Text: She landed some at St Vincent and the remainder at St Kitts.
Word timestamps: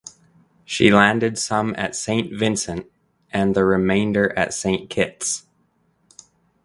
She 0.65 0.89
landed 0.91 1.37
some 1.37 1.75
at 1.77 1.95
St 1.95 2.33
Vincent 2.33 2.87
and 3.31 3.53
the 3.55 3.63
remainder 3.63 4.35
at 4.35 4.51
St 4.51 4.89
Kitts. 4.89 5.45